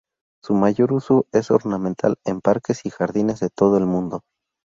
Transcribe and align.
Su 0.41 0.55
mayor 0.55 0.93
uso 0.93 1.27
es 1.31 1.51
ornamental 1.51 2.15
en 2.25 2.41
parques 2.41 2.87
y 2.87 2.89
jardines 2.89 3.39
de 3.39 3.49
todo 3.51 3.77
el 3.77 3.85
mundo. 3.85 4.23